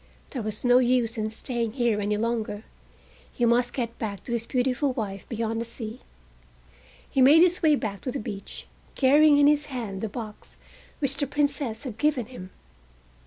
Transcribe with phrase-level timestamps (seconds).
[0.31, 2.63] There was no use in staying here any longer.
[3.31, 5.99] He must get back to his beautiful wife beyond the sea.
[7.07, 10.57] He made his way back to the beach, carrying in his hand the box
[10.97, 12.49] which the Princess had given him.